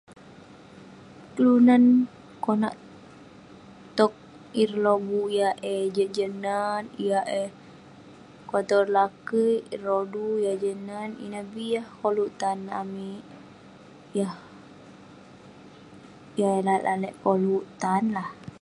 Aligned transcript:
Kelunan 1.33 1.83
konak 2.43 2.75
tog 3.97 4.13
ireh 4.61 4.81
lobuk 4.85 5.27
yah 5.37 5.55
eh 5.73 5.83
jiak 5.95 6.09
jiak 6.15 6.33
nat. 6.43 6.83
Yah 7.07 7.23
eh 7.41 7.49
konak 8.49 8.65
tog 8.69 8.79
ireh 8.81 8.91
lakeik, 8.97 9.59
ireh 9.73 9.85
rodu 9.89 10.27
yah 10.43 10.55
jiak 10.61 10.79
nat, 10.87 11.09
ineh 11.23 11.45
bi 11.51 11.63
yah 11.75 11.87
koluk 11.99 12.29
amik. 12.81 13.21
Yah 16.37 16.49
eh 16.51 16.59
lalek 16.65 16.85
lalek 16.87 17.13
koluk 17.23 17.63
tan 17.81 18.03
lah. 18.17 18.29